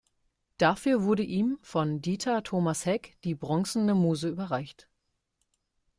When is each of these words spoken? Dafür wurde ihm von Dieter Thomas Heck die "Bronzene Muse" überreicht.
Dafür 0.57 1.03
wurde 1.03 1.21
ihm 1.21 1.59
von 1.61 2.01
Dieter 2.01 2.41
Thomas 2.41 2.87
Heck 2.87 3.17
die 3.23 3.35
"Bronzene 3.35 3.93
Muse" 3.93 4.29
überreicht. 4.29 4.89